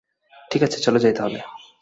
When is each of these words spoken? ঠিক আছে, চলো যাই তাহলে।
ঠিক 0.51 0.61
আছে, 0.63 0.77
চলো 0.79 0.99
যাই 0.99 1.13
তাহলে। 1.13 1.39